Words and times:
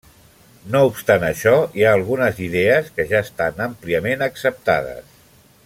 No 0.75 0.79
obstant 0.91 1.25
això, 1.27 1.53
hi 1.79 1.85
ha 1.87 1.91
algunes 1.97 2.41
idees 2.47 2.89
que 2.97 3.05
ja 3.13 3.23
estan 3.27 3.63
àmpliament 3.67 4.29
acceptades. 4.31 5.17